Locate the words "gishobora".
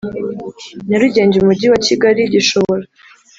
2.33-2.83